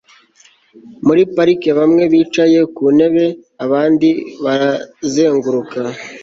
[1.05, 3.25] Muri parike bamwe bicaye ku ntebe
[3.65, 4.09] abandi
[4.43, 5.79] barazenguruka